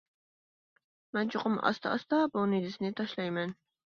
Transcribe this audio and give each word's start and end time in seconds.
مەن 1.17 1.29
چوقۇم 1.35 1.59
ئاستا 1.69 1.91
ئاستا 1.95 2.21
بۇ 2.37 2.45
نىجىسنى 2.53 2.93
تاشلايمەن. 3.01 3.53